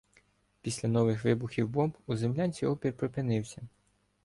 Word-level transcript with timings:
Після 0.61 0.89
нових 0.89 1.23
вибухів 1.23 1.69
бомб 1.69 1.97
у 2.07 2.15
землянці 2.15 2.65
опір 2.65 2.93
припинився. 2.97 3.61